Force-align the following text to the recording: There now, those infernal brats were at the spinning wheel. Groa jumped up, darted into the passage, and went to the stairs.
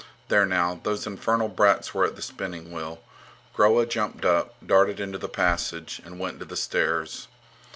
There 0.29 0.47
now, 0.47 0.79
those 0.81 1.05
infernal 1.05 1.47
brats 1.47 1.93
were 1.93 2.05
at 2.05 2.15
the 2.15 2.23
spinning 2.23 2.71
wheel. 2.71 3.03
Groa 3.53 3.85
jumped 3.85 4.25
up, 4.25 4.55
darted 4.65 4.99
into 4.99 5.19
the 5.19 5.29
passage, 5.29 6.01
and 6.03 6.17
went 6.19 6.39
to 6.39 6.45
the 6.45 6.57
stairs. 6.57 7.27